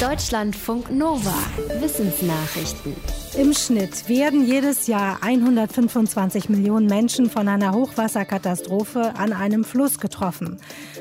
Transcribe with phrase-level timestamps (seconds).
[0.00, 1.32] Deutschlandfunk Nova.
[1.80, 2.94] Wissensnachrichten.
[3.38, 10.58] Im Schnitt werden jedes Jahr 125 Millionen Menschen von einer Hochwasserkatastrophe an einem Fluss getroffen.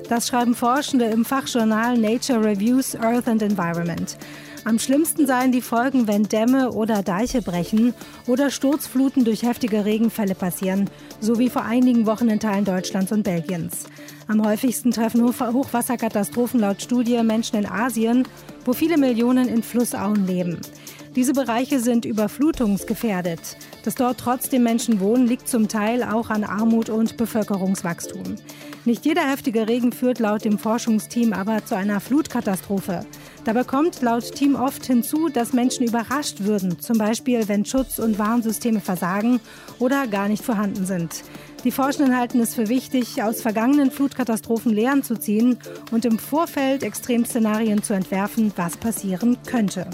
[0.08, 4.18] Das schreiben Forschende im Fachjournal Nature Reviews Earth and Environment.
[4.68, 7.94] Am schlimmsten seien die Folgen, wenn Dämme oder Deiche brechen
[8.26, 10.90] oder Sturzfluten durch heftige Regenfälle passieren,
[11.20, 13.84] so wie vor einigen Wochen in Teilen Deutschlands und Belgiens.
[14.28, 18.28] Am häufigsten treffen Hochwasserkatastrophen laut Studie Menschen in Asien,
[18.66, 20.60] wo viele Millionen in Flussauen leben.
[21.16, 23.58] Diese Bereiche sind überflutungsgefährdet.
[23.84, 28.36] Dass dort trotzdem Menschen wohnen, liegt zum Teil auch an Armut und Bevölkerungswachstum.
[28.84, 33.06] Nicht jeder heftige Regen führt laut dem Forschungsteam aber zu einer Flutkatastrophe.
[33.46, 38.18] Dabei kommt laut Team oft hinzu, dass Menschen überrascht würden, zum Beispiel wenn Schutz- und
[38.18, 39.40] Warnsysteme versagen
[39.78, 41.24] oder gar nicht vorhanden sind.
[41.64, 45.60] Die Forschenden halten es für wichtig, aus vergangenen Flutkatastrophen Lehren zu ziehen
[45.92, 49.88] und im Vorfeld Extremszenarien zu entwerfen, was passieren könnte.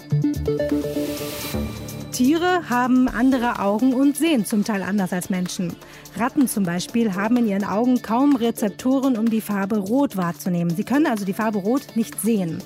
[2.13, 5.73] Tiere haben andere Augen und sehen zum Teil anders als Menschen.
[6.17, 10.75] Ratten zum Beispiel haben in ihren Augen kaum Rezeptoren, um die Farbe Rot wahrzunehmen.
[10.75, 12.61] Sie können also die Farbe Rot nicht sehen.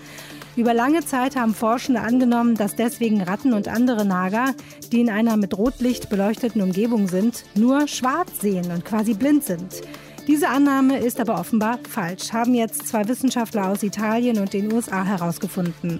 [0.55, 4.53] Über lange Zeit haben Forschende angenommen, dass deswegen Ratten und andere Nager,
[4.91, 9.81] die in einer mit Rotlicht beleuchteten Umgebung sind, nur schwarz sehen und quasi blind sind.
[10.27, 15.03] Diese Annahme ist aber offenbar falsch, haben jetzt zwei Wissenschaftler aus Italien und den USA
[15.03, 15.99] herausgefunden.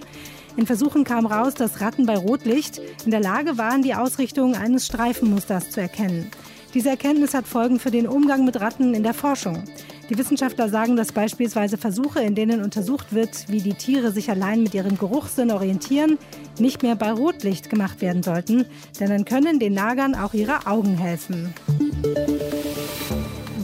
[0.56, 4.86] In Versuchen kam raus, dass Ratten bei Rotlicht in der Lage waren, die Ausrichtung eines
[4.86, 6.32] Streifenmusters zu erkennen.
[6.74, 9.64] Diese Erkenntnis hat Folgen für den Umgang mit Ratten in der Forschung.
[10.10, 14.62] Die Wissenschaftler sagen, dass beispielsweise Versuche, in denen untersucht wird, wie die Tiere sich allein
[14.62, 16.20] mit ihrem Geruchssinn orientieren,
[16.60, 18.66] nicht mehr bei Rotlicht gemacht werden sollten,
[19.00, 21.54] denn dann können den Nagern auch ihre Augen helfen.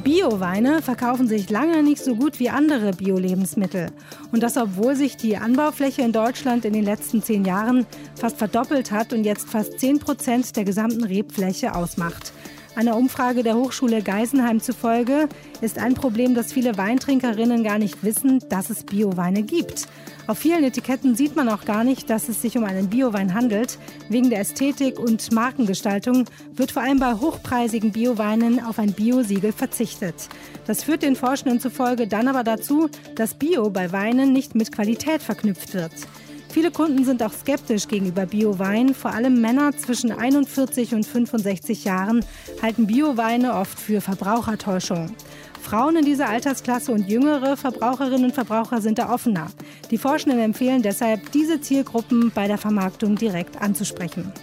[0.03, 3.91] Bioweine verkaufen sich lange nicht so gut wie andere Bio-Lebensmittel.
[4.31, 8.91] Und das, obwohl sich die Anbaufläche in Deutschland in den letzten zehn Jahren fast verdoppelt
[8.91, 12.33] hat und jetzt fast zehn Prozent der gesamten Rebfläche ausmacht.
[12.73, 15.27] Einer Umfrage der Hochschule Geisenheim zufolge
[15.59, 19.89] ist ein Problem, dass viele Weintrinkerinnen gar nicht wissen, dass es Bioweine gibt.
[20.27, 23.77] Auf vielen Etiketten sieht man auch gar nicht, dass es sich um einen Biowein handelt.
[24.07, 30.15] Wegen der Ästhetik und Markengestaltung wird vor allem bei hochpreisigen Bioweinen auf ein Bio-Siegel verzichtet.
[30.65, 35.21] Das führt den Forschenden zufolge dann aber dazu, dass Bio bei Weinen nicht mit Qualität
[35.21, 35.91] verknüpft wird.
[36.51, 38.93] Viele Kunden sind auch skeptisch gegenüber Biowein.
[38.93, 42.25] Vor allem Männer zwischen 41 und 65 Jahren
[42.61, 45.15] halten Bioweine oft für Verbrauchertäuschung.
[45.61, 49.47] Frauen in dieser Altersklasse und jüngere Verbraucherinnen und Verbraucher sind da offener.
[49.91, 54.33] Die Forschenden empfehlen deshalb, diese Zielgruppen bei der Vermarktung direkt anzusprechen.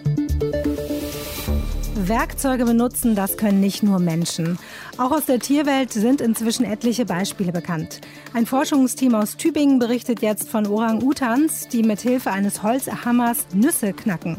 [2.09, 4.59] Werkzeuge benutzen, das können nicht nur Menschen.
[4.97, 8.01] Auch aus der Tierwelt sind inzwischen etliche Beispiele bekannt.
[8.33, 14.39] Ein Forschungsteam aus Tübingen berichtet jetzt von Orang-Utans, die mit Hilfe eines Holzhammers Nüsse knacken.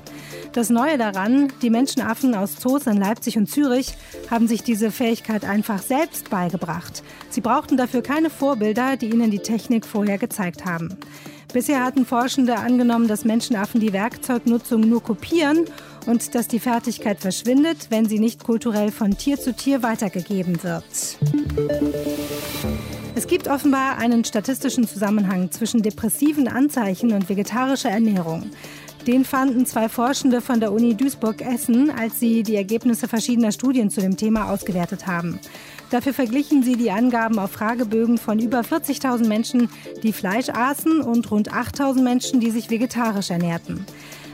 [0.54, 3.94] Das Neue daran, die Menschenaffen aus Zoos in Leipzig und Zürich
[4.32, 7.04] haben sich diese Fähigkeit einfach selbst beigebracht.
[7.30, 10.98] Sie brauchten dafür keine Vorbilder, die ihnen die Technik vorher gezeigt haben.
[11.52, 15.66] Bisher hatten Forschende angenommen, dass Menschenaffen die Werkzeugnutzung nur kopieren
[16.10, 20.84] und dass die Fertigkeit verschwindet, wenn sie nicht kulturell von Tier zu Tier weitergegeben wird.
[23.16, 28.50] Es gibt offenbar einen statistischen Zusammenhang zwischen depressiven Anzeichen und vegetarischer Ernährung.
[29.06, 34.02] Den fanden zwei Forschende von der Uni Duisburg-Essen, als sie die Ergebnisse verschiedener Studien zu
[34.02, 35.40] dem Thema ausgewertet haben.
[35.90, 39.70] Dafür verglichen sie die Angaben auf Fragebögen von über 40.000 Menschen,
[40.04, 43.86] die Fleisch aßen und rund 8.000 Menschen, die sich vegetarisch ernährten.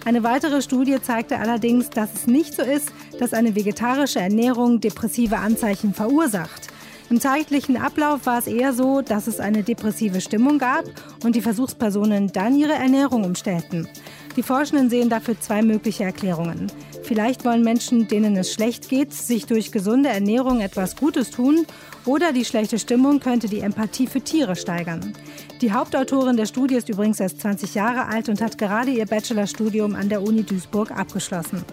[0.05, 5.37] Eine weitere Studie zeigte allerdings, dass es nicht so ist, dass eine vegetarische Ernährung depressive
[5.37, 6.67] Anzeichen verursacht.
[7.09, 10.85] Im zeitlichen Ablauf war es eher so, dass es eine depressive Stimmung gab
[11.23, 13.87] und die Versuchspersonen dann ihre Ernährung umstellten.
[14.35, 16.71] Die Forschenden sehen dafür zwei mögliche Erklärungen.
[17.01, 21.65] Vielleicht wollen Menschen, denen es schlecht geht, sich durch gesunde Ernährung etwas Gutes tun
[22.05, 25.13] oder die schlechte Stimmung könnte die Empathie für Tiere steigern.
[25.61, 29.95] Die Hauptautorin der Studie ist übrigens erst 20 Jahre alt und hat gerade ihr Bachelorstudium
[29.95, 31.63] an der Uni Duisburg abgeschlossen.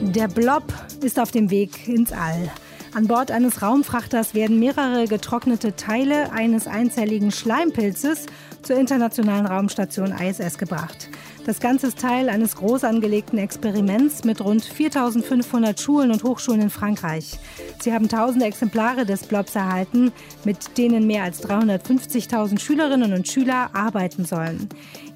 [0.00, 0.62] Der Blob
[1.02, 2.50] ist auf dem Weg ins All.
[2.94, 8.26] An Bord eines Raumfrachters werden mehrere getrocknete Teile eines einzelligen Schleimpilzes
[8.62, 11.08] zur internationalen Raumstation ISS gebracht.
[11.46, 16.70] Das Ganze ist Teil eines groß angelegten Experiments mit rund 4500 Schulen und Hochschulen in
[16.70, 17.38] Frankreich.
[17.80, 20.12] Sie haben tausende Exemplare des Blobs erhalten,
[20.44, 24.68] mit denen mehr als 350.000 Schülerinnen und Schüler arbeiten sollen.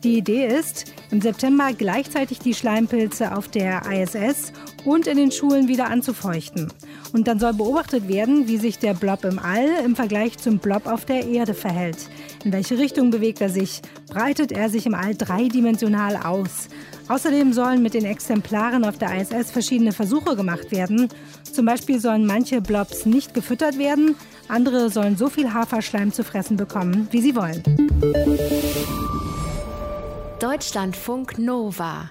[0.02, 4.52] Die Idee ist, im September gleichzeitig die Schleimpilze auf der ISS
[4.84, 6.70] und in den Schulen wieder anzufeuchten.
[7.12, 10.86] Und dann soll beobachtet werden, wie sich der Blob im All im Vergleich zum Blob
[10.86, 12.08] auf der Erde verhält.
[12.44, 13.82] In welche Richtung bewegt er sich?
[14.08, 16.68] Breitet er sich im All dreidimensional aus?
[17.08, 21.08] Außerdem sollen mit den Exemplaren auf der ISS verschiedene Versuche gemacht werden.
[21.50, 24.16] Zum Beispiel sollen manche Blobs nicht gefüttert werden,
[24.48, 27.62] andere sollen so viel Haferschleim zu fressen bekommen, wie sie wollen.
[30.40, 32.10] Deutschlandfunk Nova